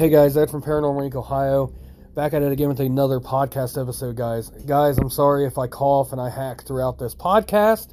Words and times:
Hey 0.00 0.08
guys, 0.08 0.34
Ed 0.34 0.50
from 0.50 0.62
Paranormal 0.62 1.10
Inc. 1.10 1.14
Ohio. 1.14 1.74
Back 2.14 2.32
at 2.32 2.40
it 2.40 2.50
again 2.50 2.68
with 2.68 2.80
another 2.80 3.20
podcast 3.20 3.78
episode, 3.78 4.16
guys. 4.16 4.48
Guys, 4.48 4.96
I'm 4.96 5.10
sorry 5.10 5.44
if 5.44 5.58
I 5.58 5.66
cough 5.66 6.12
and 6.12 6.18
I 6.18 6.30
hack 6.30 6.64
throughout 6.64 6.98
this 6.98 7.14
podcast. 7.14 7.92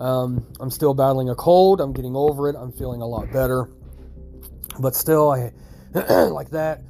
Um, 0.00 0.44
I'm 0.58 0.68
still 0.68 0.94
battling 0.94 1.28
a 1.28 1.36
cold. 1.36 1.80
I'm 1.80 1.92
getting 1.92 2.16
over 2.16 2.48
it. 2.48 2.56
I'm 2.56 2.72
feeling 2.72 3.02
a 3.02 3.06
lot 3.06 3.32
better. 3.32 3.70
But 4.80 4.96
still, 4.96 5.30
I 5.30 5.52
like 5.94 6.50
that 6.50 6.82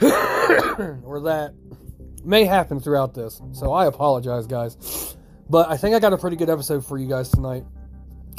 or 0.00 1.20
that 1.24 1.54
may 2.22 2.44
happen 2.44 2.78
throughout 2.78 3.14
this. 3.14 3.42
So 3.50 3.72
I 3.72 3.86
apologize, 3.86 4.46
guys. 4.46 5.16
But 5.50 5.68
I 5.70 5.76
think 5.76 5.96
I 5.96 5.98
got 5.98 6.12
a 6.12 6.18
pretty 6.18 6.36
good 6.36 6.50
episode 6.50 6.86
for 6.86 6.98
you 6.98 7.08
guys 7.08 7.30
tonight. 7.30 7.64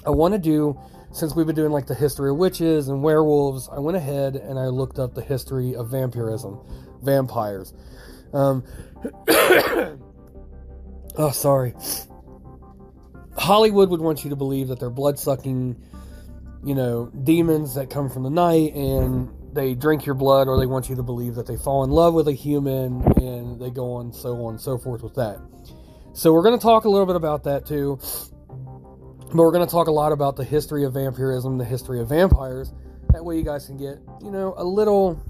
I 0.06 0.12
want 0.12 0.36
to 0.36 0.40
do 0.40 0.80
since 1.16 1.34
we've 1.34 1.46
been 1.46 1.56
doing 1.56 1.72
like 1.72 1.88
the 1.88 1.96
history 1.96 2.30
of 2.30 2.36
witches 2.36 2.90
and 2.90 3.02
werewolves, 3.02 3.70
I 3.72 3.80
went 3.80 3.96
ahead 3.96 4.36
and 4.36 4.60
I 4.60 4.66
looked 4.66 5.00
up 5.00 5.16
the 5.16 5.22
history 5.22 5.74
of 5.74 5.90
vampirism, 5.90 6.60
vampires. 7.02 7.74
Um, 8.34 8.66
oh, 11.16 11.32
sorry. 11.32 11.74
Hollywood 13.38 13.90
would 13.90 14.02
want 14.02 14.26
you 14.26 14.30
to 14.32 14.36
believe 14.36 14.68
that 14.68 14.82
they're 14.82 14.90
blood 14.90 15.18
sucking, 15.18 15.82
you 16.66 16.76
know, 16.76 17.10
demons 17.24 17.76
that 17.76 17.90
come 17.90 18.10
from 18.10 18.24
the 18.24 18.30
night 18.30 18.74
and 18.76 19.32
they 19.54 19.74
drink 19.74 20.06
your 20.06 20.16
blood, 20.16 20.50
or 20.50 20.60
they 20.60 20.66
want 20.66 20.90
you 20.90 20.98
to 20.98 21.04
believe 21.04 21.36
that 21.36 21.48
they 21.48 21.56
fall 21.56 21.86
in 21.86 21.92
love 21.92 22.14
with 22.14 22.28
a 22.28 22.34
human 22.34 23.02
and 23.22 23.58
they 23.58 23.70
go 23.70 23.94
on, 23.94 24.12
so 24.12 24.34
on 24.46 24.56
and 24.56 24.62
so 24.62 24.78
forth 24.78 25.02
with 25.02 25.16
that. 25.16 25.40
So, 26.12 26.34
we're 26.34 26.44
going 26.44 26.60
to 26.60 26.62
talk 26.62 26.84
a 26.84 26.90
little 26.90 27.06
bit 27.06 27.16
about 27.16 27.46
that 27.46 27.66
too. 27.66 28.00
But 29.36 29.44
we're 29.44 29.52
going 29.52 29.68
to 29.68 29.72
talk 29.72 29.88
a 29.88 29.92
lot 29.92 30.14
about 30.14 30.38
the 30.38 30.46
history 30.46 30.86
of 30.86 30.94
vampirism, 30.94 31.58
the 31.58 31.66
history 31.66 32.00
of 32.00 32.08
vampires. 32.08 32.72
That 33.10 33.26
way, 33.26 33.36
you 33.36 33.44
guys 33.44 33.66
can 33.66 33.76
get, 33.76 34.00
you 34.22 34.32
know, 34.32 34.54
a 34.56 34.64
little 34.64 35.22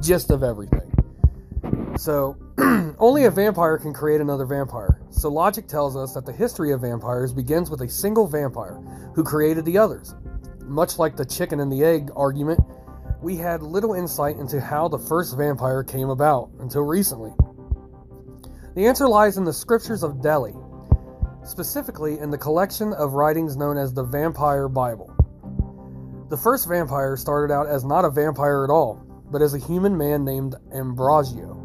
gist 0.00 0.30
of 0.30 0.42
everything. 0.42 0.90
So, 1.98 2.38
only 2.98 3.24
a 3.24 3.30
vampire 3.30 3.76
can 3.76 3.92
create 3.92 4.22
another 4.22 4.46
vampire. 4.46 5.02
So, 5.10 5.28
logic 5.28 5.68
tells 5.68 5.94
us 5.94 6.14
that 6.14 6.24
the 6.24 6.32
history 6.32 6.72
of 6.72 6.80
vampires 6.80 7.34
begins 7.34 7.68
with 7.68 7.82
a 7.82 7.88
single 7.90 8.26
vampire 8.26 8.80
who 9.14 9.24
created 9.24 9.66
the 9.66 9.76
others. 9.76 10.14
Much 10.60 10.98
like 10.98 11.16
the 11.16 11.26
chicken 11.26 11.60
and 11.60 11.70
the 11.70 11.84
egg 11.84 12.10
argument, 12.16 12.60
we 13.20 13.36
had 13.36 13.62
little 13.62 13.92
insight 13.92 14.38
into 14.38 14.58
how 14.58 14.88
the 14.88 14.98
first 14.98 15.36
vampire 15.36 15.84
came 15.84 16.08
about 16.08 16.48
until 16.60 16.80
recently. 16.80 17.32
The 18.74 18.86
answer 18.86 19.06
lies 19.06 19.36
in 19.36 19.44
the 19.44 19.52
scriptures 19.52 20.02
of 20.02 20.22
Delhi, 20.22 20.54
specifically 21.44 22.18
in 22.18 22.30
the 22.30 22.38
collection 22.38 22.92
of 22.92 23.14
writings 23.14 23.56
known 23.56 23.76
as 23.76 23.92
the 23.92 24.04
Vampire 24.04 24.68
Bible. 24.68 25.14
The 26.28 26.36
first 26.36 26.68
vampire 26.68 27.16
started 27.16 27.52
out 27.52 27.66
as 27.66 27.84
not 27.84 28.04
a 28.04 28.10
vampire 28.10 28.62
at 28.62 28.70
all, 28.70 29.04
but 29.30 29.42
as 29.42 29.54
a 29.54 29.58
human 29.58 29.98
man 29.98 30.24
named 30.24 30.54
Ambrosio. 30.72 31.56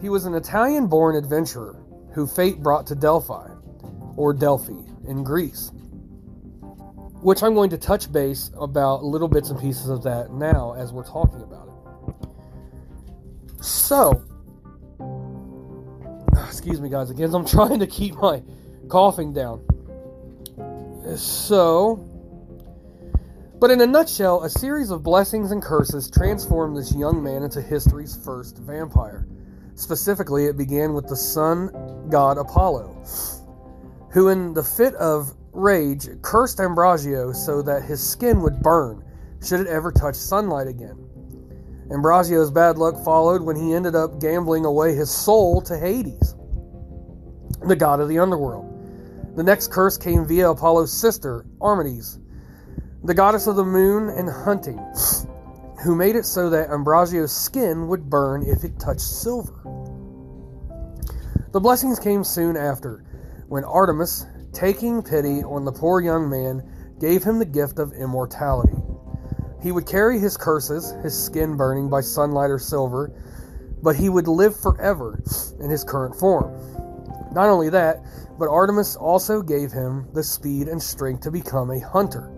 He 0.00 0.08
was 0.08 0.24
an 0.24 0.34
Italian 0.34 0.88
born 0.88 1.16
adventurer 1.16 1.80
who 2.14 2.26
fate 2.26 2.62
brought 2.62 2.86
to 2.88 2.94
Delphi, 2.94 3.48
or 4.16 4.32
Delphi, 4.32 4.82
in 5.08 5.24
Greece. 5.24 5.70
Which 7.22 7.42
I'm 7.42 7.54
going 7.54 7.70
to 7.70 7.78
touch 7.78 8.12
base 8.12 8.50
about 8.60 9.02
little 9.04 9.28
bits 9.28 9.50
and 9.50 9.60
pieces 9.60 9.88
of 9.88 10.02
that 10.02 10.32
now 10.32 10.74
as 10.74 10.92
we're 10.92 11.04
talking 11.04 11.42
about 11.42 11.68
it. 11.68 13.64
So, 13.64 14.24
excuse 16.64 16.80
me, 16.80 16.88
guys, 16.88 17.10
again, 17.10 17.34
I'm 17.34 17.44
trying 17.58 17.78
to 17.80 17.86
keep 17.86 18.14
my 18.14 18.42
coughing 18.88 19.34
down. 19.34 19.62
Uh, 21.06 21.14
so, 21.14 21.96
but 23.60 23.70
in 23.70 23.82
a 23.82 23.86
nutshell, 23.86 24.44
a 24.44 24.48
series 24.48 24.90
of 24.90 25.02
blessings 25.02 25.52
and 25.52 25.62
curses 25.62 26.10
transformed 26.10 26.74
this 26.74 26.94
young 26.94 27.22
man 27.22 27.42
into 27.42 27.60
history's 27.60 28.16
first 28.16 28.56
vampire. 28.56 29.28
Specifically, 29.74 30.46
it 30.46 30.56
began 30.56 30.94
with 30.94 31.06
the 31.06 31.16
sun 31.16 32.08
god 32.08 32.38
Apollo, 32.38 32.96
who, 34.10 34.30
in 34.30 34.54
the 34.54 34.64
fit 34.64 34.94
of 34.94 35.34
rage, 35.52 36.08
cursed 36.22 36.60
Ambrosio 36.60 37.32
so 37.32 37.60
that 37.60 37.82
his 37.82 38.02
skin 38.02 38.40
would 38.40 38.62
burn 38.62 39.04
should 39.44 39.60
it 39.60 39.66
ever 39.66 39.92
touch 39.92 40.14
sunlight 40.14 40.68
again. 40.68 40.96
Ambrosio's 41.90 42.50
bad 42.50 42.78
luck 42.78 43.04
followed 43.04 43.42
when 43.42 43.54
he 43.54 43.74
ended 43.74 43.94
up 43.94 44.18
gambling 44.18 44.64
away 44.64 44.94
his 44.94 45.10
soul 45.10 45.60
to 45.60 45.76
Hades, 45.76 46.34
the 47.68 47.76
god 47.76 48.00
of 48.00 48.08
the 48.08 48.18
underworld. 48.18 48.70
The 49.36 49.42
next 49.42 49.70
curse 49.70 49.96
came 49.96 50.26
via 50.26 50.50
Apollo's 50.50 50.92
sister, 50.92 51.44
Artemis, 51.60 52.18
the 53.02 53.14
goddess 53.14 53.46
of 53.46 53.56
the 53.56 53.64
moon 53.64 54.08
and 54.08 54.28
hunting, 54.28 54.78
who 55.84 55.94
made 55.94 56.16
it 56.16 56.24
so 56.24 56.50
that 56.50 56.70
Ambrosio's 56.70 57.32
skin 57.32 57.88
would 57.88 58.08
burn 58.08 58.42
if 58.42 58.64
it 58.64 58.78
touched 58.78 59.00
silver. 59.00 59.60
The 61.52 61.60
blessings 61.60 61.98
came 61.98 62.24
soon 62.24 62.56
after, 62.56 63.04
when 63.48 63.64
Artemis, 63.64 64.26
taking 64.52 65.02
pity 65.02 65.42
on 65.42 65.64
the 65.64 65.72
poor 65.72 66.00
young 66.00 66.30
man, 66.30 66.62
gave 66.98 67.22
him 67.22 67.38
the 67.38 67.44
gift 67.44 67.78
of 67.78 67.92
immortality. 67.92 68.78
He 69.62 69.72
would 69.72 69.86
carry 69.86 70.18
his 70.18 70.36
curses, 70.36 70.92
his 71.02 71.14
skin 71.20 71.56
burning 71.56 71.90
by 71.90 72.00
sunlight 72.00 72.50
or 72.50 72.58
silver, 72.58 73.12
but 73.82 73.96
he 73.96 74.08
would 74.08 74.28
live 74.28 74.58
forever 74.58 75.20
in 75.60 75.70
his 75.70 75.84
current 75.84 76.16
form. 76.16 76.54
Not 77.34 77.48
only 77.48 77.68
that, 77.70 78.00
but 78.38 78.48
Artemis 78.48 78.94
also 78.94 79.42
gave 79.42 79.72
him 79.72 80.06
the 80.12 80.22
speed 80.22 80.68
and 80.68 80.80
strength 80.80 81.22
to 81.22 81.32
become 81.32 81.72
a 81.72 81.80
hunter, 81.80 82.30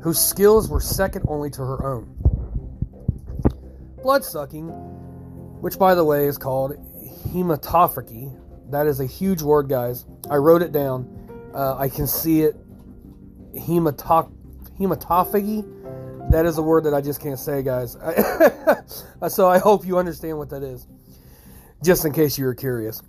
whose 0.00 0.20
skills 0.20 0.68
were 0.68 0.80
second 0.80 1.24
only 1.26 1.50
to 1.50 1.62
her 1.62 1.84
own. 1.84 2.14
Blood 4.02 4.24
sucking, 4.24 4.68
which 5.60 5.80
by 5.80 5.96
the 5.96 6.04
way 6.04 6.26
is 6.26 6.38
called 6.38 6.76
hematophagy, 7.32 8.40
that 8.70 8.86
is 8.86 9.00
a 9.00 9.06
huge 9.06 9.42
word, 9.42 9.68
guys. 9.68 10.06
I 10.30 10.36
wrote 10.36 10.62
it 10.62 10.70
down. 10.70 11.50
Uh, 11.52 11.76
I 11.76 11.88
can 11.88 12.06
see 12.06 12.42
it. 12.42 12.54
Hematophagy. 13.54 15.64
That 16.30 16.46
is 16.46 16.58
a 16.58 16.62
word 16.62 16.84
that 16.84 16.94
I 16.94 17.00
just 17.00 17.20
can't 17.20 17.38
say, 17.38 17.62
guys. 17.62 17.92
so 19.28 19.48
I 19.48 19.58
hope 19.58 19.86
you 19.86 19.98
understand 19.98 20.38
what 20.38 20.50
that 20.50 20.64
is, 20.64 20.88
just 21.82 22.04
in 22.04 22.12
case 22.12 22.38
you 22.38 22.44
were 22.44 22.54
curious 22.54 23.02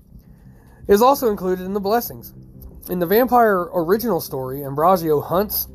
is 0.88 1.02
also 1.02 1.30
included 1.30 1.66
in 1.66 1.74
the 1.74 1.80
blessings. 1.80 2.34
In 2.90 3.00
the 3.00 3.06
vampire 3.06 3.68
original 3.74 4.22
story, 4.22 4.64
Ambrosio 4.64 5.22
hunts 5.22 5.68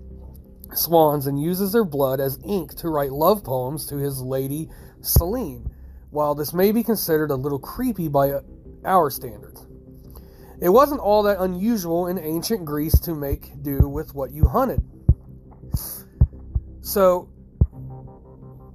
swans 0.75 1.27
and 1.27 1.41
uses 1.41 1.73
their 1.73 1.85
blood 1.85 2.21
as 2.21 2.39
ink 2.45 2.75
to 2.77 2.89
write 2.89 3.13
love 3.13 3.45
poems 3.45 3.87
to 3.87 3.97
his 3.97 4.21
lady 4.23 4.71
Selene. 5.03 5.71
While 6.11 6.35
this 6.35 6.53
may 6.53 6.73
be 6.73 6.83
considered 6.83 7.31
a 7.31 7.35
little 7.35 7.59
creepy 7.59 8.09
by 8.09 8.41
our 8.85 9.11
standards, 9.11 9.67
it 10.61 10.69
wasn't 10.69 11.01
all 11.01 11.25
that 11.25 11.41
unusual 11.41 12.07
in 12.07 12.19
ancient 12.19 12.65
Greece 12.65 12.99
to 13.01 13.15
make 13.15 13.63
do 13.63 13.89
with 13.89 14.15
what 14.15 14.31
you 14.31 14.47
hunted. 14.47 14.83
So, 16.81 17.29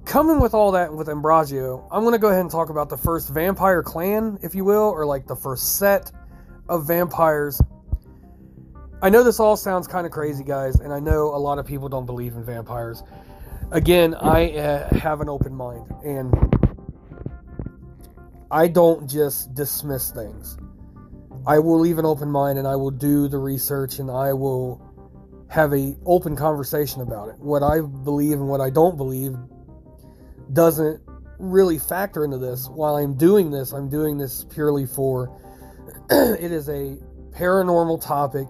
coming 0.04 0.40
with 0.40 0.54
all 0.54 0.72
that 0.72 0.92
with 0.92 1.08
Ambrosio, 1.08 1.88
I'm 1.90 2.02
going 2.02 2.12
to 2.12 2.18
go 2.18 2.28
ahead 2.28 2.40
and 2.40 2.50
talk 2.50 2.70
about 2.70 2.88
the 2.88 2.96
first 2.96 3.28
vampire 3.30 3.82
clan, 3.82 4.38
if 4.42 4.54
you 4.54 4.64
will, 4.64 4.90
or 4.90 5.06
like 5.06 5.26
the 5.26 5.36
first 5.36 5.78
set 5.78 6.10
of 6.68 6.86
vampires. 6.86 7.60
I 9.00 9.10
know 9.10 9.22
this 9.22 9.38
all 9.40 9.56
sounds 9.56 9.86
kind 9.86 10.06
of 10.06 10.12
crazy, 10.12 10.44
guys, 10.44 10.80
and 10.80 10.92
I 10.92 11.00
know 11.00 11.34
a 11.34 11.38
lot 11.38 11.58
of 11.58 11.66
people 11.66 11.88
don't 11.88 12.06
believe 12.06 12.34
in 12.34 12.44
vampires. 12.44 13.02
Again, 13.70 14.14
I 14.14 14.56
uh, 14.56 14.94
have 14.96 15.20
an 15.20 15.28
open 15.28 15.54
mind, 15.54 15.86
and 16.04 16.34
I 18.50 18.66
don't 18.68 19.08
just 19.08 19.54
dismiss 19.54 20.10
things. 20.10 20.56
I 21.46 21.60
will 21.60 21.78
leave 21.78 21.98
an 21.98 22.06
open 22.06 22.30
mind, 22.30 22.58
and 22.58 22.66
I 22.66 22.76
will 22.76 22.90
do 22.90 23.28
the 23.28 23.38
research, 23.38 23.98
and 23.98 24.10
I 24.10 24.32
will 24.32 24.84
have 25.48 25.72
a 25.72 25.96
open 26.04 26.36
conversation 26.36 27.00
about 27.00 27.28
it. 27.28 27.38
What 27.38 27.62
I 27.62 27.80
believe 27.80 28.34
and 28.34 28.48
what 28.48 28.60
I 28.60 28.70
don't 28.70 28.96
believe 28.96 29.36
doesn't 30.52 31.00
really 31.38 31.78
factor 31.78 32.24
into 32.24 32.38
this. 32.38 32.68
While 32.68 32.96
I'm 32.96 33.14
doing 33.14 33.50
this, 33.50 33.72
I'm 33.72 33.88
doing 33.88 34.18
this 34.18 34.44
purely 34.44 34.86
for 34.86 35.40
it 36.10 36.52
is 36.52 36.68
a 36.68 36.96
paranormal 37.32 38.04
topic 38.04 38.48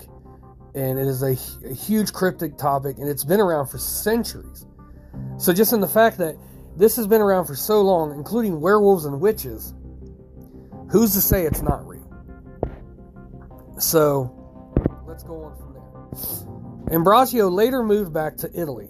and 0.75 0.99
it 0.99 1.07
is 1.07 1.23
a, 1.23 1.37
a, 1.69 1.75
huge 1.75 2.13
cryptic 2.13 2.57
topic 2.57 2.99
and 2.99 3.09
it's 3.09 3.25
been 3.25 3.41
around 3.41 3.67
for 3.67 3.79
centuries. 3.79 4.67
So, 5.39 5.53
just 5.53 5.73
in 5.73 5.81
the 5.81 5.89
fact 5.89 6.19
that 6.19 6.37
this 6.77 6.97
has 6.97 7.07
been 7.07 7.21
around 7.21 7.47
for 7.47 7.57
so 7.57 7.81
long, 7.83 8.13
including 8.13 8.61
werewolves 8.61 9.05
and 9.05 9.21
witches, 9.21 9.75
who's 10.91 11.13
to 11.15 11.21
say 11.21 11.45
it's 11.45 11.63
not 11.63 11.87
real? 11.87 12.05
So, 13.79 14.35
let's 15.07 15.23
go 15.23 15.45
on 15.45 15.57
from 15.57 15.73
there. 15.75 16.95
Ambrosio 16.95 17.49
later 17.49 17.83
moved 17.83 18.13
back 18.13 18.37
to 18.39 18.51
Italy, 18.55 18.89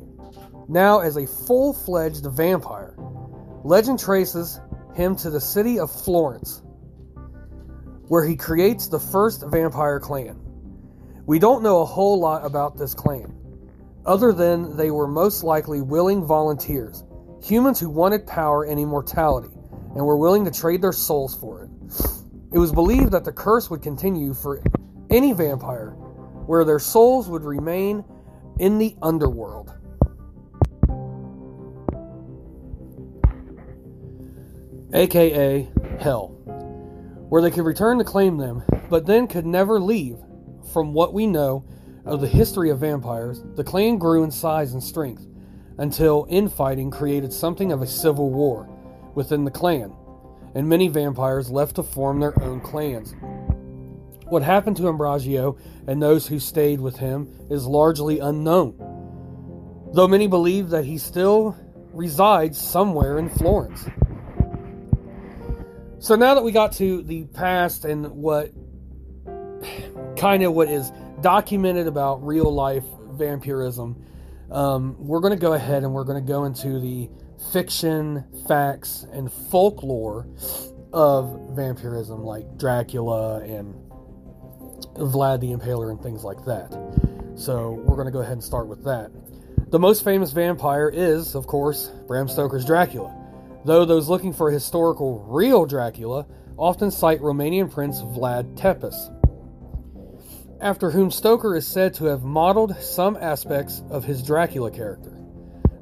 now 0.69 1.01
as 1.01 1.17
a 1.17 1.27
full 1.27 1.73
fledged 1.73 2.27
vampire. 2.27 2.95
Legend 3.65 3.99
traces 3.99 4.61
him 4.95 5.17
to 5.17 5.31
the 5.31 5.41
city 5.41 5.79
of 5.79 5.91
Florence 5.91 6.63
where 8.09 8.25
he 8.25 8.37
creates 8.37 8.89
the 8.89 8.99
first 8.99 9.45
vampire 9.47 10.01
clan. 10.01 10.41
We 11.27 11.39
don't 11.39 11.63
know 11.63 11.83
a 11.83 11.85
whole 11.85 12.19
lot 12.19 12.45
about 12.45 12.77
this 12.79 12.95
clan, 12.95 13.35
other 14.07 14.33
than 14.33 14.77
they 14.77 14.91
were 14.91 15.07
most 15.07 15.45
likely 15.45 15.83
willing 15.83 16.25
volunteers. 16.25 17.05
humans 17.43 17.79
who 17.79 17.89
wanted 17.91 18.27
power 18.27 18.65
and 18.65 18.79
immortality 18.79 19.55
and 19.95 20.05
were 20.05 20.17
willing 20.17 20.45
to 20.45 20.51
trade 20.51 20.83
their 20.83 20.93
souls 20.93 21.35
for 21.37 21.65
it. 21.65 21.71
It 22.53 22.59
was 22.59 22.73
believed 22.73 23.13
that 23.13 23.25
the 23.25 23.33
curse 23.33 23.71
would 23.71 23.83
continue 23.83 24.35
for 24.35 24.63
any 25.11 25.33
vampire, 25.33 25.91
where 26.47 26.65
their 26.65 26.79
souls 26.79 27.29
would 27.29 27.43
remain 27.43 28.05
in 28.59 28.79
the 28.79 28.97
underworld. 29.03 29.73
aka 34.95 35.69
Hell, 36.01 36.38
where 37.29 37.43
they 37.43 37.51
could 37.51 37.65
return 37.65 37.99
to 37.99 38.05
claim 38.05 38.37
them, 38.37 38.63
but 38.89 39.07
then 39.07 39.27
could 39.27 39.47
never 39.47 39.79
leave. 39.81 40.17
From 40.73 40.93
what 40.93 41.15
we 41.15 41.27
know 41.27 41.65
of 42.05 42.21
the 42.21 42.29
history 42.29 42.71
of 42.71 42.81
vampires, 42.81 43.43
the 43.55 43.65
clan 43.65 43.99
grew 43.99 44.25
in 44.25 44.31
size 44.31 44.73
and 44.73 44.83
strength 44.83 45.27
until 45.79 46.27
infighting 46.29 46.91
created 46.91 47.33
something 47.33 47.73
of 47.73 47.83
a 47.83 47.87
civil 47.87 48.31
war 48.31 48.69
within 49.15 49.45
the 49.45 49.51
clan, 49.51 49.93
and 50.55 50.69
many 50.69 50.89
vampires 50.89 51.51
left 51.51 51.77
to 51.77 51.83
form 51.83 52.21
their 52.21 52.41
own 52.43 52.61
clans. 52.61 53.15
What 54.27 54.43
happened 54.43 54.77
to 54.79 54.89
Ambrosio 54.89 55.57
and 55.87 56.03
those 56.03 56.27
who 56.27 56.39
stayed 56.39 56.81
with 56.81 56.97
him 56.97 57.33
is 57.51 57.67
largely 57.67 58.19
unknown, 58.19 58.75
though 59.93 60.09
many 60.09 60.27
believe 60.27 60.71
that 60.71 60.85
he 60.85 60.99
still 60.99 61.57
resides 61.93 62.59
somewhere 62.59 63.19
in 63.19 63.31
Florence. 63.31 63.87
So 66.01 66.15
now 66.15 66.35
that 66.35 66.45
we 66.45 66.53
got 66.53 66.73
to 66.75 67.03
the 67.03 67.25
past 67.25 67.85
and 67.85 68.07
what 68.13 68.53
kind 70.17 70.45
of 70.45 70.53
what 70.53 70.69
is 70.69 70.93
documented 71.21 71.89
about 71.89 72.25
real 72.25 72.53
life 72.55 72.85
vampirism, 73.11 74.05
um, 74.51 74.97
we're 74.99 75.21
going 75.21 75.35
to 75.35 75.41
go 75.41 75.55
ahead 75.55 75.83
and 75.83 75.93
we're 75.93 76.05
going 76.05 76.25
to 76.25 76.27
go 76.27 76.45
into 76.45 76.79
the 76.79 77.11
fiction, 77.53 78.25
facts, 78.47 79.05
and 79.13 79.33
folklore 79.51 80.29
of 80.93 81.51
vampirism, 81.57 82.23
like 82.23 82.57
Dracula 82.57 83.41
and 83.41 83.75
Vlad 84.95 85.41
the 85.41 85.49
Impaler 85.49 85.91
and 85.91 86.01
things 86.01 86.23
like 86.23 86.45
that. 86.45 86.73
So 87.35 87.71
we're 87.71 87.97
going 87.97 88.07
to 88.07 88.13
go 88.13 88.21
ahead 88.21 88.35
and 88.35 88.45
start 88.45 88.69
with 88.69 88.85
that. 88.85 89.11
The 89.71 89.79
most 89.79 90.05
famous 90.05 90.31
vampire 90.31 90.89
is, 90.89 91.35
of 91.35 91.47
course, 91.47 91.91
Bram 92.07 92.29
Stoker's 92.29 92.65
Dracula, 92.65 93.15
though 93.65 93.85
those 93.85 94.09
looking 94.09 94.33
for 94.33 94.51
historical, 94.51 95.25
real 95.29 95.67
Dracula 95.67 96.27
often 96.57 96.91
cite 96.91 97.21
Romanian 97.21 97.71
prince 97.71 98.01
Vlad 98.01 98.57
Tepes, 98.57 99.11
after 100.61 100.91
whom 100.91 101.11
Stoker 101.11 101.55
is 101.55 101.67
said 101.67 101.95
to 101.95 102.07
have 102.07 102.25
modeled 102.25 102.77
some 102.81 103.17
aspects 103.17 103.83
of 103.91 104.05
his 104.05 104.23
Dracula 104.23 104.71
character. 104.71 105.17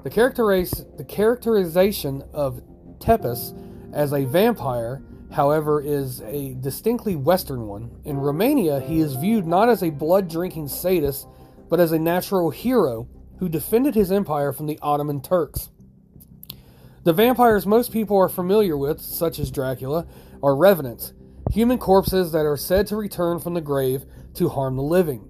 The, 0.02 0.86
the 0.96 1.04
characterization 1.04 2.22
of 2.32 2.62
Tepes 3.00 3.54
as 3.92 4.12
a 4.12 4.24
vampire, 4.24 5.02
however, 5.32 5.80
is 5.80 6.20
a 6.22 6.54
distinctly 6.60 7.16
Western 7.16 7.66
one. 7.66 7.90
In 8.04 8.18
Romania, 8.18 8.80
he 8.80 9.00
is 9.00 9.14
viewed 9.14 9.46
not 9.46 9.68
as 9.68 9.82
a 9.82 9.90
blood 9.90 10.28
drinking 10.28 10.68
sadist, 10.68 11.26
but 11.68 11.80
as 11.80 11.92
a 11.92 11.98
natural 11.98 12.50
hero 12.50 13.08
who 13.38 13.48
defended 13.48 13.94
his 13.94 14.12
empire 14.12 14.52
from 14.52 14.66
the 14.66 14.78
Ottoman 14.82 15.20
Turks. 15.22 15.70
The 17.06 17.12
vampires 17.12 17.66
most 17.66 17.92
people 17.92 18.16
are 18.16 18.28
familiar 18.28 18.76
with, 18.76 19.00
such 19.00 19.38
as 19.38 19.52
Dracula, 19.52 20.08
are 20.42 20.56
revenants, 20.56 21.12
human 21.52 21.78
corpses 21.78 22.32
that 22.32 22.44
are 22.44 22.56
said 22.56 22.88
to 22.88 22.96
return 22.96 23.38
from 23.38 23.54
the 23.54 23.60
grave 23.60 24.04
to 24.34 24.48
harm 24.48 24.74
the 24.74 24.82
living. 24.82 25.28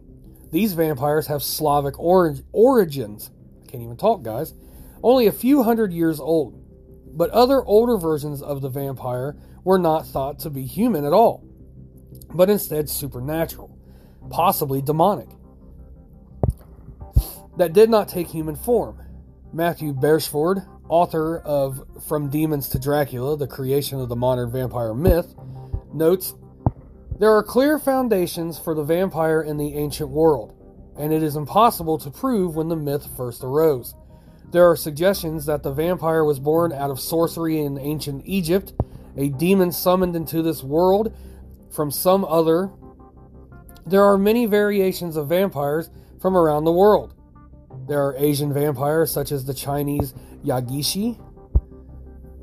These 0.50 0.72
vampires 0.72 1.26
have 1.26 1.42
Slavic 1.42 2.00
or- 2.00 2.34
origins. 2.52 3.30
I 3.62 3.70
can't 3.70 3.82
even 3.82 3.98
talk, 3.98 4.22
guys. 4.22 4.54
Only 5.02 5.26
a 5.26 5.32
few 5.32 5.64
hundred 5.64 5.92
years 5.92 6.18
old. 6.18 6.58
But 7.14 7.28
other 7.28 7.62
older 7.62 7.98
versions 7.98 8.40
of 8.40 8.62
the 8.62 8.70
vampire 8.70 9.36
were 9.62 9.78
not 9.78 10.06
thought 10.06 10.38
to 10.38 10.50
be 10.50 10.64
human 10.64 11.04
at 11.04 11.12
all, 11.12 11.44
but 12.32 12.48
instead 12.48 12.88
supernatural, 12.88 13.78
possibly 14.30 14.80
demonic, 14.80 15.28
that 17.58 17.74
did 17.74 17.90
not 17.90 18.08
take 18.08 18.28
human 18.28 18.56
form. 18.56 19.02
Matthew 19.52 19.92
Beresford, 19.92 20.62
author 20.88 21.38
of 21.38 21.82
From 22.06 22.30
Demons 22.30 22.68
to 22.70 22.78
Dracula, 22.78 23.36
the 23.36 23.46
creation 23.46 24.00
of 24.00 24.08
the 24.08 24.16
modern 24.16 24.50
vampire 24.50 24.94
myth, 24.94 25.34
notes 25.92 26.34
there 27.18 27.34
are 27.34 27.42
clear 27.42 27.78
foundations 27.78 28.58
for 28.58 28.74
the 28.74 28.82
vampire 28.82 29.40
in 29.40 29.56
the 29.56 29.74
ancient 29.74 30.10
world, 30.10 30.52
and 30.98 31.14
it 31.14 31.22
is 31.22 31.34
impossible 31.34 31.96
to 31.98 32.10
prove 32.10 32.56
when 32.56 32.68
the 32.68 32.76
myth 32.76 33.08
first 33.16 33.42
arose. 33.42 33.94
There 34.50 34.68
are 34.70 34.76
suggestions 34.76 35.46
that 35.46 35.62
the 35.62 35.72
vampire 35.72 36.24
was 36.24 36.38
born 36.38 36.72
out 36.72 36.90
of 36.90 37.00
sorcery 37.00 37.60
in 37.60 37.78
ancient 37.78 38.22
Egypt, 38.26 38.74
a 39.16 39.30
demon 39.30 39.72
summoned 39.72 40.14
into 40.14 40.42
this 40.42 40.62
world 40.62 41.16
from 41.70 41.90
some 41.90 42.22
other. 42.26 42.70
There 43.86 44.04
are 44.04 44.18
many 44.18 44.44
variations 44.44 45.16
of 45.16 45.28
vampires 45.28 45.88
from 46.20 46.36
around 46.36 46.64
the 46.64 46.72
world. 46.72 47.14
There 47.86 48.04
are 48.04 48.16
Asian 48.16 48.52
vampires 48.52 49.12
such 49.12 49.32
as 49.32 49.44
the 49.44 49.54
Chinese 49.54 50.12
Yagishi 50.44 51.20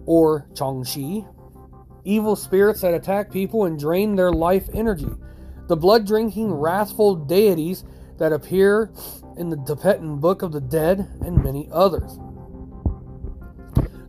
or 0.05 0.47
Chongshi, 0.53 1.27
evil 2.03 2.35
spirits 2.35 2.81
that 2.81 2.93
attack 2.93 3.31
people 3.31 3.65
and 3.65 3.79
drain 3.79 4.15
their 4.15 4.31
life 4.31 4.69
energy, 4.73 5.09
the 5.67 5.75
blood 5.75 6.05
drinking, 6.05 6.51
wrathful 6.53 7.15
deities 7.15 7.83
that 8.17 8.31
appear 8.31 8.91
in 9.37 9.49
the 9.49 9.57
Tibetan 9.57 10.19
Book 10.19 10.41
of 10.41 10.51
the 10.51 10.61
Dead, 10.61 10.99
and 11.21 11.43
many 11.43 11.67
others. 11.71 12.19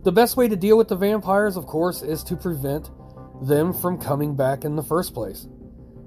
The 0.03 0.11
best 0.11 0.37
way 0.37 0.47
to 0.47 0.55
deal 0.55 0.77
with 0.77 0.87
the 0.87 0.95
vampires, 0.95 1.57
of 1.57 1.65
course, 1.65 2.03
is 2.03 2.23
to 2.25 2.35
prevent 2.35 2.91
them 3.41 3.73
from 3.73 3.97
coming 3.97 4.35
back 4.35 4.63
in 4.63 4.75
the 4.75 4.83
first 4.83 5.13
place. 5.13 5.47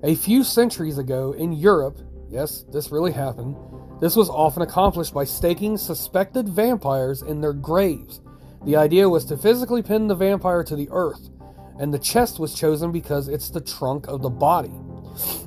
A 0.05 0.15
few 0.15 0.45
centuries 0.45 0.99
ago 0.99 1.33
in 1.33 1.53
Europe, 1.53 1.99
yes, 2.31 2.65
this 2.73 2.93
really 2.93 3.11
happened, 3.11 3.57
this 4.01 4.15
was 4.15 4.29
often 4.29 4.63
accomplished 4.63 5.13
by 5.13 5.25
staking 5.25 5.77
suspected 5.77 6.49
vampires 6.49 7.23
in 7.23 7.41
their 7.41 7.53
graves. 7.53 8.21
The 8.65 8.77
idea 8.77 9.09
was 9.09 9.25
to 9.27 9.37
physically 9.37 9.83
pin 9.83 10.07
the 10.07 10.15
vampire 10.15 10.63
to 10.65 10.77
the 10.77 10.89
earth, 10.91 11.31
and 11.79 11.93
the 11.93 11.99
chest 11.99 12.39
was 12.39 12.55
chosen 12.55 12.93
because 12.93 13.29
it's 13.29 13.51
the 13.51 13.61
trunk 13.61 14.07
of 14.07 14.23
the 14.23 14.31
body. 14.31 14.73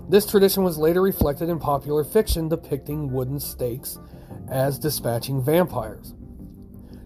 This 0.09 0.25
tradition 0.25 0.63
was 0.63 0.77
later 0.77 1.01
reflected 1.01 1.49
in 1.49 1.59
popular 1.59 2.03
fiction 2.03 2.49
depicting 2.49 3.11
wooden 3.11 3.39
stakes 3.39 3.97
as 4.49 4.77
dispatching 4.77 5.41
vampires. 5.41 6.13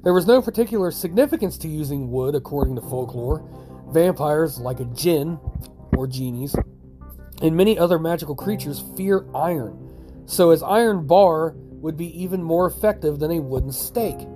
There 0.04 0.14
was 0.14 0.28
no 0.28 0.42
particular 0.42 0.92
significance 0.92 1.58
to 1.60 1.68
using 1.68 2.12
wood 2.12 2.36
according 2.36 2.76
to 2.76 2.82
folklore. 2.82 3.44
Vampires, 3.90 4.60
like 4.60 4.80
a 4.80 4.86
jinn 4.86 5.40
or 5.96 6.08
genies, 6.08 6.56
and 7.42 7.56
many 7.56 7.78
other 7.78 8.00
magical 8.00 8.36
creatures 8.36 8.84
fear 8.98 9.26
iron, 9.34 9.85
so 10.26 10.52
his 10.52 10.64
iron 10.64 11.06
bar 11.08 11.54
would 11.58 11.98
be 11.98 12.22
even 12.22 12.42
more 12.42 12.68
effective 12.68 13.20
than 13.20 13.32
a 13.32 13.40
wooden 13.40 13.72
stake. 13.72 14.28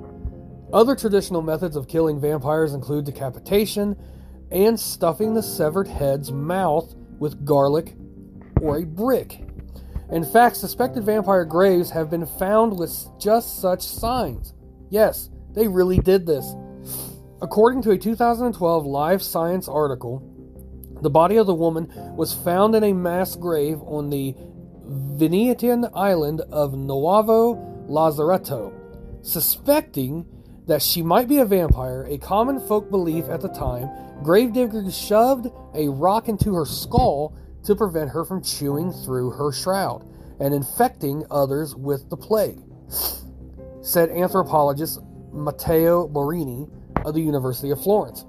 Other 0.72 0.96
traditional 0.96 1.42
methods 1.42 1.76
of 1.76 1.88
killing 1.88 2.20
vampires 2.22 2.74
include 2.74 3.06
decapitation 3.06 3.96
and 4.52 4.80
stuffing 4.80 5.34
the 5.34 5.44
severed 5.44 5.88
head's 5.88 6.32
mouth 6.32 6.94
with 7.18 7.44
garlic 7.46 7.96
or 8.62 8.78
a 8.78 8.86
brick. 8.86 9.44
In 10.12 10.26
fact, 10.26 10.58
suspected 10.58 11.04
vampire 11.04 11.46
graves 11.46 11.90
have 11.92 12.10
been 12.10 12.26
found 12.26 12.78
with 12.78 12.96
just 13.20 13.62
such 13.62 13.82
signs. 13.82 14.54
Yes, 14.90 15.30
they 15.54 15.68
really 15.68 16.00
did 16.00 16.26
this. 16.26 16.56
According 17.42 17.84
to 17.84 17.92
a 17.92 17.98
2012 17.98 18.86
Live 18.86 19.22
Science 19.22 19.68
article, 19.68 20.24
the 21.02 21.10
body 21.10 21.38
of 21.38 21.48
the 21.48 21.54
woman 21.54 21.92
was 22.16 22.34
found 22.34 22.76
in 22.76 22.84
a 22.84 22.94
mass 22.94 23.36
grave 23.36 23.82
on 23.84 24.10
the 24.10 24.36
Venetian 24.90 25.88
island 25.94 26.42
of 26.52 26.74
Nuovo 26.74 27.88
Lazaretto. 27.88 28.74
Suspecting 29.22 30.26
that 30.66 30.82
she 30.82 31.04
might 31.04 31.28
be 31.28 31.38
a 31.38 31.46
vampire, 31.46 32.08
a 32.10 32.18
common 32.18 32.60
folk 32.60 32.90
belief 32.90 33.30
at 33.30 33.42
the 33.42 33.50
time, 33.50 33.90
gravediggers 34.24 34.98
shoved 34.98 35.48
a 35.76 35.90
rock 35.90 36.28
into 36.28 36.56
her 36.56 36.66
skull 36.66 37.36
to 37.64 37.76
prevent 37.76 38.10
her 38.10 38.26
from 38.26 38.44
chewing 38.44 38.92
through 38.92 39.32
her 39.32 39.52
shroud 39.52 40.08
and 40.40 40.54
infecting 40.54 41.24
others 41.30 41.76
with 41.76 42.10
the 42.10 42.18
plague, 42.18 42.60
said 43.82 44.10
anthropologist 44.10 45.02
Matteo 45.32 46.08
Borrini 46.08 46.70
of 47.06 47.14
the 47.14 47.22
University 47.22 47.70
of 47.70 47.82
Florence. 47.82 48.26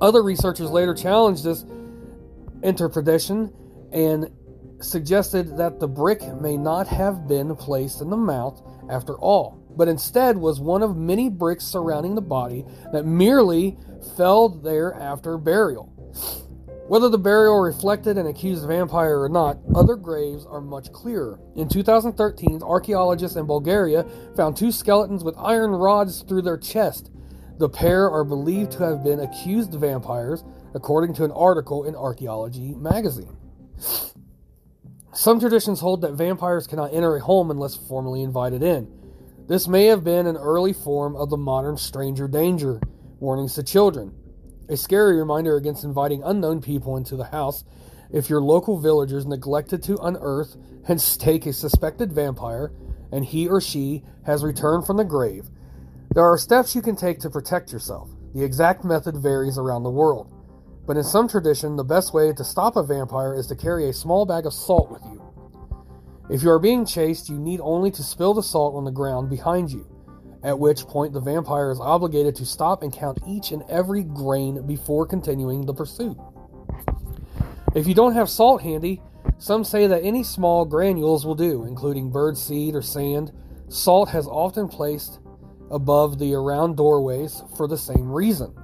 Other 0.00 0.22
researchers 0.22 0.70
later 0.70 0.94
challenged 0.94 1.42
this 1.42 1.64
interpretation 2.62 3.52
and 3.92 4.30
suggested 4.80 5.56
that 5.56 5.80
the 5.80 5.88
brick 5.88 6.22
may 6.40 6.56
not 6.56 6.86
have 6.86 7.26
been 7.26 7.56
placed 7.56 8.00
in 8.00 8.10
the 8.10 8.16
mouth 8.16 8.62
after 8.90 9.14
all, 9.14 9.62
but 9.76 9.88
instead 9.88 10.36
was 10.36 10.60
one 10.60 10.82
of 10.82 10.96
many 10.96 11.28
bricks 11.28 11.64
surrounding 11.64 12.14
the 12.14 12.20
body 12.20 12.64
that 12.92 13.04
merely 13.04 13.76
fell 14.16 14.48
there 14.48 14.94
after 14.94 15.38
burial. 15.38 15.92
Whether 16.88 17.08
the 17.08 17.18
burial 17.18 17.58
reflected 17.58 18.16
an 18.16 18.28
accused 18.28 18.66
vampire 18.66 19.20
or 19.20 19.28
not, 19.28 19.58
other 19.74 19.96
graves 19.96 20.46
are 20.46 20.60
much 20.60 20.92
clearer. 20.92 21.40
In 21.56 21.68
2013, 21.68 22.62
archaeologists 22.62 23.36
in 23.36 23.44
Bulgaria 23.44 24.06
found 24.36 24.56
two 24.56 24.70
skeletons 24.70 25.24
with 25.24 25.34
iron 25.36 25.72
rods 25.72 26.22
through 26.22 26.42
their 26.42 26.56
chest. 26.56 27.10
The 27.58 27.68
pair 27.68 28.08
are 28.08 28.22
believed 28.22 28.72
to 28.72 28.84
have 28.84 29.02
been 29.02 29.18
accused 29.18 29.74
vampires, 29.74 30.44
according 30.74 31.14
to 31.14 31.24
an 31.24 31.32
article 31.32 31.84
in 31.84 31.96
Archaeology 31.96 32.74
magazine. 32.74 33.36
Some 35.16 35.40
traditions 35.40 35.80
hold 35.80 36.02
that 36.02 36.12
vampires 36.12 36.66
cannot 36.66 36.92
enter 36.92 37.16
a 37.16 37.20
home 37.20 37.50
unless 37.50 37.74
formally 37.74 38.22
invited 38.22 38.62
in. 38.62 38.86
This 39.48 39.66
may 39.66 39.86
have 39.86 40.04
been 40.04 40.26
an 40.26 40.36
early 40.36 40.74
form 40.74 41.16
of 41.16 41.30
the 41.30 41.38
modern 41.38 41.78
stranger 41.78 42.28
danger 42.28 42.82
warnings 43.18 43.54
to 43.54 43.62
children. 43.62 44.12
A 44.68 44.76
scary 44.76 45.16
reminder 45.16 45.56
against 45.56 45.84
inviting 45.84 46.22
unknown 46.22 46.60
people 46.60 46.98
into 46.98 47.16
the 47.16 47.24
house 47.24 47.64
if 48.12 48.28
your 48.28 48.42
local 48.42 48.78
villagers 48.78 49.24
neglected 49.24 49.82
to 49.84 49.96
unearth 50.02 50.54
and 50.86 51.00
stake 51.00 51.46
a 51.46 51.52
suspected 51.54 52.12
vampire 52.12 52.70
and 53.10 53.24
he 53.24 53.48
or 53.48 53.62
she 53.62 54.04
has 54.26 54.44
returned 54.44 54.86
from 54.86 54.98
the 54.98 55.04
grave. 55.04 55.48
There 56.12 56.30
are 56.30 56.36
steps 56.36 56.74
you 56.74 56.82
can 56.82 56.94
take 56.94 57.20
to 57.20 57.30
protect 57.30 57.72
yourself. 57.72 58.10
The 58.34 58.44
exact 58.44 58.84
method 58.84 59.16
varies 59.16 59.56
around 59.56 59.82
the 59.82 59.88
world. 59.90 60.30
But 60.86 60.96
in 60.96 61.04
some 61.04 61.28
tradition, 61.28 61.76
the 61.76 61.84
best 61.84 62.14
way 62.14 62.32
to 62.32 62.44
stop 62.44 62.76
a 62.76 62.82
vampire 62.82 63.34
is 63.34 63.48
to 63.48 63.56
carry 63.56 63.88
a 63.88 63.92
small 63.92 64.24
bag 64.24 64.46
of 64.46 64.52
salt 64.52 64.90
with 64.90 65.02
you. 65.04 65.22
If 66.30 66.42
you 66.42 66.50
are 66.50 66.58
being 66.58 66.86
chased, 66.86 67.28
you 67.28 67.38
need 67.38 67.60
only 67.60 67.90
to 67.92 68.02
spill 68.02 68.34
the 68.34 68.42
salt 68.42 68.74
on 68.76 68.84
the 68.84 68.90
ground 68.90 69.28
behind 69.28 69.70
you, 69.70 69.86
at 70.44 70.58
which 70.58 70.86
point 70.86 71.12
the 71.12 71.20
vampire 71.20 71.70
is 71.70 71.80
obligated 71.80 72.36
to 72.36 72.46
stop 72.46 72.82
and 72.82 72.92
count 72.92 73.18
each 73.26 73.50
and 73.50 73.64
every 73.68 74.04
grain 74.04 74.64
before 74.66 75.06
continuing 75.06 75.66
the 75.66 75.74
pursuit. 75.74 76.16
If 77.74 77.86
you 77.86 77.94
don't 77.94 78.14
have 78.14 78.30
salt 78.30 78.62
handy, 78.62 79.02
some 79.38 79.64
say 79.64 79.86
that 79.86 80.02
any 80.02 80.22
small 80.22 80.64
granules 80.64 81.26
will 81.26 81.34
do, 81.34 81.64
including 81.64 82.10
bird 82.10 82.38
seed 82.38 82.74
or 82.74 82.82
sand. 82.82 83.32
Salt 83.68 84.08
has 84.08 84.26
often 84.26 84.68
placed 84.68 85.18
above 85.70 86.18
the 86.18 86.32
around 86.32 86.76
doorways 86.76 87.42
for 87.56 87.66
the 87.66 87.76
same 87.76 88.10
reason. 88.10 88.54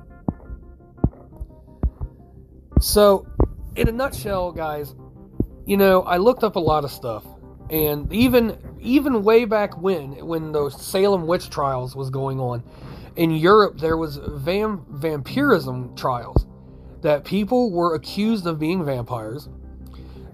So, 2.83 3.29
in 3.77 3.87
a 3.87 3.93
nutshell, 3.93 4.51
guys, 4.51 4.97
you 5.67 5.77
know, 5.77 6.03
I 6.03 6.17
looked 6.17 6.43
up 6.43 6.57
a 6.57 6.59
lot 6.59 6.83
of 6.83 6.91
stuff, 6.91 7.25
and 7.71 8.13
even 8.13 8.59
even 8.81 9.23
way 9.23 9.45
back 9.45 9.81
when, 9.81 10.27
when 10.27 10.51
those 10.51 10.85
Salem 10.85 11.29
witch 11.29 11.49
trials 11.49 11.95
was 11.95 12.11
going 12.11 12.41
on, 12.41 12.65
in 13.15 13.31
Europe 13.31 13.79
there 13.79 13.97
was 13.97 14.19
vam- 14.19 14.85
vampirism 14.89 15.95
trials 15.95 16.45
that 17.03 17.23
people 17.23 17.71
were 17.71 17.95
accused 17.95 18.49
of 18.49 18.59
being 18.59 18.85
vampires. 18.85 19.49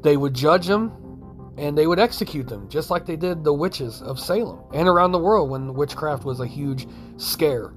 They 0.00 0.16
would 0.16 0.32
judge 0.32 0.66
them 0.66 1.52
and 1.58 1.76
they 1.76 1.86
would 1.86 1.98
execute 1.98 2.48
them, 2.48 2.66
just 2.70 2.88
like 2.88 3.04
they 3.04 3.16
did 3.16 3.44
the 3.44 3.52
witches 3.52 4.00
of 4.00 4.18
Salem 4.18 4.60
and 4.72 4.88
around 4.88 5.12
the 5.12 5.18
world 5.18 5.50
when 5.50 5.74
witchcraft 5.74 6.24
was 6.24 6.40
a 6.40 6.46
huge 6.46 6.88
scare. 7.18 7.74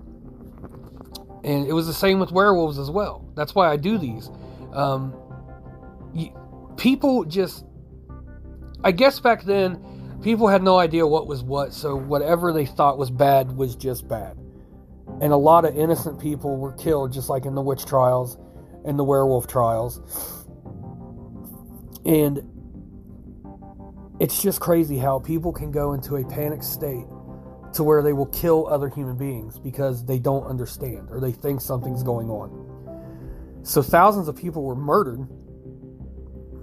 And 1.43 1.67
it 1.67 1.73
was 1.73 1.87
the 1.87 1.93
same 1.93 2.21
with 2.21 2.31
werewolves 2.31 2.79
as 2.79 2.89
well. 2.89 3.29
That's 3.35 3.53
why 3.53 3.69
I 3.69 3.75
do 3.75 3.97
these. 3.97 4.29
Um, 4.73 5.15
you, 6.13 6.31
people 6.77 7.25
just, 7.25 7.65
I 8.83 8.91
guess 8.91 9.19
back 9.19 9.43
then, 9.43 10.19
people 10.21 10.47
had 10.47 10.63
no 10.63 10.77
idea 10.77 11.05
what 11.05 11.27
was 11.27 11.43
what, 11.43 11.73
so 11.73 11.95
whatever 11.95 12.53
they 12.53 12.65
thought 12.65 12.97
was 12.97 13.09
bad 13.09 13.51
was 13.55 13.75
just 13.75 14.07
bad. 14.07 14.37
And 15.21 15.33
a 15.33 15.37
lot 15.37 15.65
of 15.65 15.77
innocent 15.77 16.19
people 16.19 16.57
were 16.57 16.73
killed, 16.73 17.11
just 17.13 17.29
like 17.29 17.45
in 17.45 17.53
the 17.55 17.61
witch 17.61 17.85
trials 17.85 18.37
and 18.85 18.97
the 18.97 19.03
werewolf 19.03 19.47
trials. 19.47 20.01
And 22.05 22.41
it's 24.19 24.41
just 24.41 24.59
crazy 24.59 24.97
how 24.97 25.19
people 25.19 25.51
can 25.51 25.71
go 25.71 25.93
into 25.93 26.15
a 26.15 26.25
panic 26.25 26.63
state 26.63 27.05
to 27.73 27.83
where 27.83 28.01
they 28.01 28.13
will 28.13 28.27
kill 28.27 28.67
other 28.67 28.89
human 28.89 29.17
beings 29.17 29.57
because 29.59 30.05
they 30.05 30.19
don't 30.19 30.45
understand 30.45 31.07
or 31.09 31.19
they 31.19 31.31
think 31.31 31.61
something's 31.61 32.03
going 32.03 32.29
on. 32.29 32.49
So 33.63 33.81
thousands 33.81 34.27
of 34.27 34.35
people 34.35 34.63
were 34.63 34.75
murdered 34.75 35.27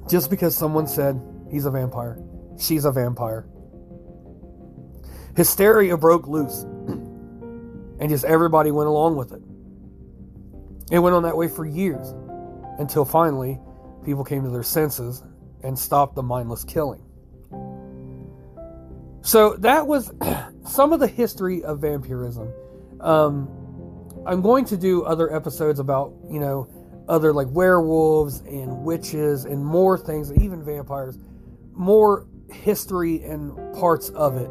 just 0.09 0.31
because 0.31 0.57
someone 0.57 0.87
said 0.87 1.21
he's 1.51 1.67
a 1.67 1.71
vampire, 1.71 2.23
she's 2.59 2.85
a 2.85 2.93
vampire. 2.93 3.47
Hysteria 5.37 5.97
broke 5.97 6.27
loose 6.27 6.63
and 8.01 8.09
just 8.09 8.25
everybody 8.25 8.71
went 8.71 8.89
along 8.89 9.17
with 9.17 9.33
it. 9.33 9.43
It 10.91 10.99
went 10.99 11.15
on 11.15 11.23
that 11.23 11.37
way 11.37 11.49
for 11.49 11.65
years 11.67 12.15
until 12.79 13.05
finally 13.05 13.61
people 14.05 14.25
came 14.25 14.43
to 14.43 14.51
their 14.51 14.63
senses 14.63 15.23
and 15.63 15.79
stopped 15.79 16.15
the 16.15 16.23
mindless 16.23 16.65
killing. 16.65 17.03
So 19.21 19.57
that 19.57 19.87
was 19.87 20.11
some 20.69 20.93
of 20.93 21.01
the 21.01 21.07
history 21.07 21.63
of 21.63 21.81
vampirism. 21.81 22.53
Um, 23.01 23.49
I'm 24.27 24.41
going 24.43 24.65
to 24.67 24.77
do 24.77 25.03
other 25.05 25.35
episodes 25.35 25.79
about, 25.79 26.15
you 26.31 26.41
know, 26.41 26.69
other 27.09 27.33
like 27.33 27.49
werewolves 27.51 28.41
and 28.41 28.85
witches 28.85 29.45
and 29.45 29.65
more 29.65 29.99
things, 29.99 30.33
even 30.35 30.65
vampires, 30.65 31.19
more 31.73 32.27
history 32.51 33.23
and 33.25 33.57
parts 33.75 34.11
of 34.11 34.37
it 34.37 34.51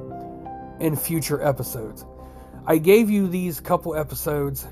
in 0.84 0.96
future 0.96 1.42
episodes. 1.42 2.06
I 2.66 2.78
gave 2.78 3.10
you 3.10 3.28
these 3.28 3.60
couple 3.60 3.96
episodes 3.96 4.68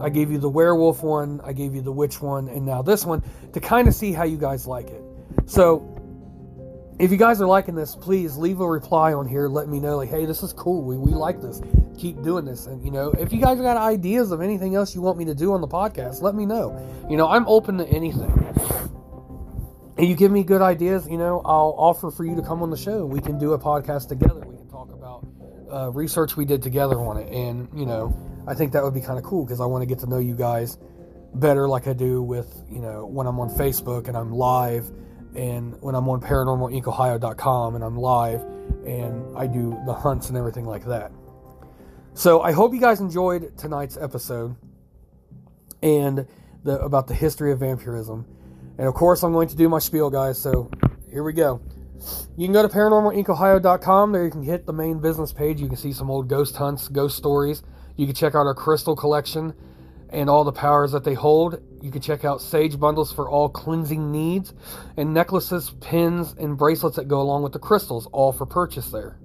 I 0.00 0.10
gave 0.10 0.30
you 0.30 0.38
the 0.38 0.48
werewolf 0.48 1.02
one, 1.02 1.40
I 1.42 1.52
gave 1.52 1.74
you 1.74 1.82
the 1.82 1.92
witch 1.92 2.20
one, 2.20 2.48
and 2.48 2.64
now 2.64 2.82
this 2.82 3.04
one 3.04 3.22
to 3.52 3.60
kind 3.60 3.88
of 3.88 3.94
see 3.94 4.12
how 4.12 4.24
you 4.24 4.36
guys 4.36 4.66
like 4.66 4.88
it. 4.88 5.02
So, 5.46 5.94
if 6.98 7.10
you 7.10 7.16
guys 7.16 7.40
are 7.40 7.46
liking 7.46 7.74
this, 7.74 7.94
please 7.94 8.36
leave 8.36 8.60
a 8.60 8.68
reply 8.68 9.12
on 9.12 9.26
here. 9.26 9.48
Let 9.48 9.68
me 9.68 9.78
know, 9.80 9.96
like, 9.96 10.10
hey, 10.10 10.26
this 10.26 10.42
is 10.42 10.52
cool. 10.52 10.82
We, 10.82 10.96
we 10.96 11.12
like 11.12 11.40
this. 11.40 11.60
Keep 11.96 12.22
doing 12.22 12.44
this. 12.44 12.66
And, 12.66 12.84
you 12.84 12.90
know, 12.90 13.10
if 13.12 13.32
you 13.32 13.40
guys 13.40 13.58
got 13.60 13.76
ideas 13.76 14.32
of 14.32 14.40
anything 14.40 14.74
else 14.74 14.94
you 14.94 15.00
want 15.00 15.18
me 15.18 15.24
to 15.26 15.34
do 15.34 15.52
on 15.52 15.60
the 15.60 15.68
podcast, 15.68 16.22
let 16.22 16.34
me 16.34 16.46
know. 16.46 16.76
You 17.08 17.16
know, 17.16 17.28
I'm 17.28 17.46
open 17.46 17.78
to 17.78 17.86
anything. 17.86 18.32
And 19.96 20.06
you 20.06 20.14
give 20.14 20.30
me 20.30 20.44
good 20.44 20.62
ideas, 20.62 21.08
you 21.08 21.18
know, 21.18 21.42
I'll 21.44 21.74
offer 21.76 22.10
for 22.10 22.24
you 22.24 22.36
to 22.36 22.42
come 22.42 22.62
on 22.62 22.70
the 22.70 22.76
show. 22.76 23.04
We 23.04 23.20
can 23.20 23.38
do 23.38 23.52
a 23.52 23.58
podcast 23.58 24.08
together. 24.08 24.40
We 24.46 24.56
can 24.56 24.68
talk 24.68 24.92
about 24.92 25.26
uh, 25.72 25.90
research 25.90 26.36
we 26.36 26.44
did 26.44 26.62
together 26.62 27.00
on 27.00 27.16
it. 27.16 27.32
And, 27.32 27.68
you 27.74 27.84
know, 27.84 28.16
I 28.46 28.54
think 28.54 28.72
that 28.72 28.84
would 28.84 28.94
be 28.94 29.00
kind 29.00 29.18
of 29.18 29.24
cool 29.24 29.44
because 29.44 29.60
I 29.60 29.66
want 29.66 29.82
to 29.82 29.86
get 29.86 29.98
to 30.00 30.06
know 30.06 30.18
you 30.18 30.34
guys 30.34 30.78
better, 31.34 31.68
like 31.68 31.86
I 31.86 31.92
do 31.92 32.22
with 32.22 32.64
you 32.70 32.80
know 32.80 33.06
when 33.06 33.26
I'm 33.26 33.38
on 33.40 33.50
Facebook 33.50 34.08
and 34.08 34.16
I'm 34.16 34.32
live, 34.32 34.90
and 35.34 35.80
when 35.82 35.94
I'm 35.94 36.08
on 36.08 36.20
ParanormalIncOhio.com 36.20 37.74
and 37.74 37.84
I'm 37.84 37.96
live, 37.96 38.42
and 38.86 39.36
I 39.36 39.46
do 39.46 39.78
the 39.86 39.92
hunts 39.92 40.28
and 40.28 40.38
everything 40.38 40.64
like 40.64 40.84
that. 40.86 41.12
So 42.14 42.42
I 42.42 42.52
hope 42.52 42.74
you 42.74 42.80
guys 42.80 43.00
enjoyed 43.00 43.56
tonight's 43.56 43.96
episode 43.96 44.56
and 45.82 46.26
the 46.64 46.80
about 46.80 47.06
the 47.06 47.14
history 47.14 47.52
of 47.52 47.60
vampirism, 47.60 48.26
and 48.78 48.88
of 48.88 48.94
course 48.94 49.22
I'm 49.22 49.32
going 49.32 49.48
to 49.48 49.56
do 49.56 49.68
my 49.68 49.78
spiel, 49.78 50.10
guys. 50.10 50.40
So 50.40 50.70
here 51.10 51.22
we 51.22 51.32
go. 51.32 51.60
You 52.36 52.46
can 52.46 52.52
go 52.52 52.62
to 52.62 52.68
ParanormalIncOhio.com. 52.68 54.12
There 54.12 54.24
you 54.24 54.30
can 54.30 54.42
hit 54.42 54.66
the 54.66 54.72
main 54.72 55.00
business 55.00 55.32
page. 55.32 55.60
You 55.60 55.66
can 55.66 55.76
see 55.76 55.92
some 55.92 56.10
old 56.10 56.28
ghost 56.28 56.56
hunts, 56.56 56.88
ghost 56.88 57.16
stories 57.16 57.62
you 57.98 58.06
can 58.06 58.14
check 58.14 58.34
out 58.34 58.46
our 58.46 58.54
crystal 58.54 58.96
collection 58.96 59.52
and 60.08 60.30
all 60.30 60.44
the 60.44 60.52
powers 60.52 60.92
that 60.92 61.04
they 61.04 61.14
hold. 61.14 61.60
You 61.80 61.90
can 61.90 62.00
check 62.00 62.24
out 62.24 62.40
sage 62.40 62.78
bundles 62.78 63.12
for 63.12 63.28
all 63.28 63.48
cleansing 63.48 64.10
needs, 64.10 64.52
and 64.96 65.14
necklaces, 65.14 65.70
pins, 65.80 66.34
and 66.38 66.56
bracelets 66.56 66.96
that 66.96 67.08
go 67.08 67.20
along 67.20 67.42
with 67.42 67.52
the 67.52 67.58
crystals, 67.58 68.06
all 68.12 68.32
for 68.32 68.46
purchase 68.46 68.90
there. 68.90 69.18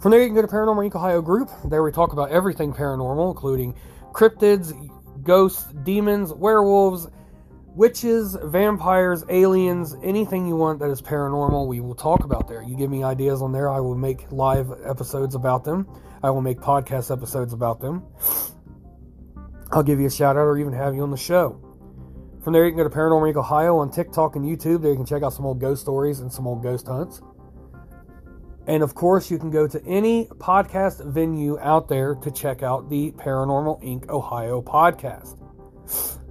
From 0.00 0.12
there, 0.12 0.20
you 0.20 0.28
can 0.28 0.36
go 0.36 0.42
to 0.42 0.48
Paranormal 0.48 0.88
Inc. 0.88 0.94
Ohio 0.94 1.20
Group. 1.20 1.50
There 1.64 1.82
we 1.82 1.90
talk 1.90 2.12
about 2.12 2.30
everything 2.30 2.72
paranormal, 2.72 3.30
including 3.30 3.74
cryptids, 4.12 4.72
ghosts, 5.24 5.64
demons, 5.82 6.32
werewolves, 6.32 7.08
witches, 7.74 8.36
vampires, 8.42 9.24
aliens, 9.28 9.94
anything 10.02 10.48
you 10.48 10.56
want 10.56 10.80
that 10.80 10.90
is 10.90 11.00
paranormal, 11.02 11.66
we 11.66 11.80
will 11.80 11.94
talk 11.94 12.24
about 12.24 12.48
there. 12.48 12.62
You 12.62 12.76
give 12.76 12.90
me 12.90 13.04
ideas 13.04 13.42
on 13.42 13.52
there, 13.52 13.70
I 13.70 13.80
will 13.80 13.94
make 13.94 14.30
live 14.32 14.72
episodes 14.84 15.34
about 15.34 15.64
them. 15.64 15.86
I 16.22 16.30
will 16.30 16.42
make 16.42 16.58
podcast 16.58 17.12
episodes 17.12 17.52
about 17.52 17.80
them. 17.80 18.02
I'll 19.72 19.82
give 19.82 20.00
you 20.00 20.06
a 20.06 20.10
shout 20.10 20.36
out 20.36 20.42
or 20.42 20.58
even 20.58 20.72
have 20.72 20.94
you 20.94 21.02
on 21.02 21.10
the 21.10 21.16
show. 21.16 21.60
From 22.42 22.52
there, 22.52 22.64
you 22.64 22.70
can 22.70 22.78
go 22.78 22.88
to 22.88 22.94
Paranormal 22.94 23.32
Inc. 23.32 23.36
Ohio 23.36 23.76
on 23.78 23.90
TikTok 23.90 24.36
and 24.36 24.44
YouTube. 24.44 24.80
There, 24.80 24.90
you 24.90 24.96
can 24.96 25.04
check 25.04 25.22
out 25.22 25.34
some 25.34 25.44
old 25.44 25.60
ghost 25.60 25.82
stories 25.82 26.20
and 26.20 26.32
some 26.32 26.46
old 26.46 26.62
ghost 26.62 26.86
hunts. 26.86 27.20
And 28.66 28.82
of 28.82 28.94
course, 28.94 29.30
you 29.30 29.38
can 29.38 29.50
go 29.50 29.66
to 29.66 29.84
any 29.84 30.26
podcast 30.26 31.04
venue 31.04 31.58
out 31.58 31.88
there 31.88 32.14
to 32.16 32.30
check 32.30 32.62
out 32.62 32.88
the 32.88 33.12
Paranormal 33.12 33.82
Inc. 33.82 34.08
Ohio 34.08 34.62
podcast. 34.62 35.36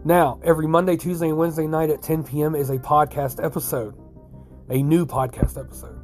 Now, 0.06 0.40
every 0.44 0.68
Monday, 0.68 0.98
Tuesday, 0.98 1.30
and 1.30 1.38
Wednesday 1.38 1.68
night 1.68 1.90
at 1.90 2.02
10 2.02 2.24
p.m. 2.24 2.56
is 2.56 2.70
a 2.70 2.78
podcast 2.78 3.44
episode, 3.44 3.96
a 4.70 4.82
new 4.82 5.06
podcast 5.06 5.60
episode. 5.60 6.00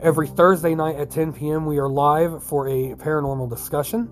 Every 0.00 0.28
Thursday 0.28 0.74
night 0.74 0.96
at 0.96 1.10
10 1.10 1.32
p.m., 1.32 1.66
we 1.66 1.78
are 1.78 1.88
live 1.88 2.44
for 2.44 2.68
a 2.68 2.94
paranormal 2.94 3.48
discussion 3.48 4.08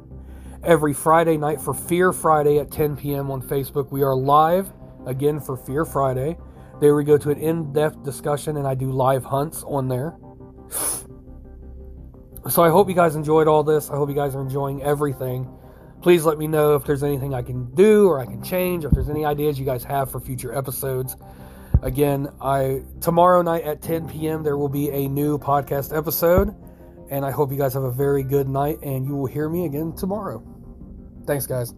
every 0.65 0.95
Friday 0.95 1.37
night 1.37 1.61
for 1.61 1.75
Fear 1.75 2.13
Friday 2.13 2.59
at 2.59 2.71
10 2.71 2.97
p.m. 2.97 3.31
on 3.31 3.43
Facebook. 3.43 3.91
We 3.91 4.03
are 4.03 4.15
live 4.15 4.73
again 5.07 5.41
for 5.41 5.57
Fear 5.57 5.85
Friday. 5.85 6.37
There 6.81 6.95
we 6.95 7.05
go 7.05 7.19
to 7.19 7.31
an 7.31 7.39
in 7.39 7.73
depth 7.73 8.03
discussion, 8.05 8.57
and 8.57 8.67
I 8.67 8.75
do 8.75 8.91
live 8.91 9.25
hunts 9.25 9.65
on 9.65 9.89
there. 9.89 10.17
So 12.49 12.63
I 12.63 12.71
hope 12.71 12.89
you 12.89 12.95
guys 12.95 13.15
enjoyed 13.15 13.47
all 13.47 13.63
this. 13.63 13.89
I 13.91 13.95
hope 13.95 14.09
you 14.09 14.15
guys 14.15 14.35
are 14.35 14.41
enjoying 14.41 14.83
everything. 14.83 15.49
Please 16.01 16.25
let 16.25 16.39
me 16.39 16.49
know 16.49 16.75
if 16.75 16.85
there's 16.85 17.05
anything 17.05 17.35
I 17.35 17.43
can 17.43 17.73
do 17.75 18.09
or 18.09 18.19
I 18.19 18.27
can 18.27 18.43
change, 18.43 18.85
if 18.85 18.91
there's 18.91 19.09
any 19.09 19.25
ideas 19.25 19.61
you 19.61 19.65
guys 19.65 19.85
have 19.85 20.11
for 20.11 20.19
future 20.19 20.53
episodes. 20.53 21.17
Again, 21.83 22.29
I 22.41 22.83
tomorrow 23.01 23.43
night 23.43 23.63
at 23.63 23.83
10 23.83 24.09
p.m. 24.09 24.43
there 24.43 24.57
will 24.57 24.69
be 24.69 24.91
a 24.91 25.09
new 25.09 25.39
podcast 25.39 25.97
episode. 25.97 26.55
And 27.13 27.27
I 27.27 27.31
hope 27.31 27.53
you 27.53 27.59
guys 27.59 27.75
have 27.75 27.83
a 27.83 27.91
very 27.91 28.23
good 28.23 28.49
night, 28.49 28.79
and 28.83 29.05
you 29.05 29.15
will 29.15 29.27
hear 29.27 29.51
me 29.51 29.67
again 29.67 29.93
tomorrow. 29.95 30.43
Thanks, 31.27 31.47
guys. 31.47 31.75